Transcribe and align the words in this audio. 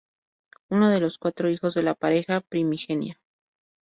Uno 0.71 0.89
de 0.89 0.99
los 0.99 1.19
cuatro 1.19 1.47
hijos 1.51 1.75
de 1.75 1.83
la 1.83 1.93
pareja 1.93 2.41
primigenia. 2.41 3.21